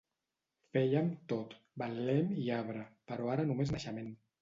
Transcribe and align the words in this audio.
Feiem 0.77 1.11
tot, 1.35 1.53
betlem 1.83 2.35
i 2.47 2.49
arbre, 2.59 2.89
però 3.13 3.33
ara 3.39 3.51
només 3.55 3.79
naixement. 3.79 4.15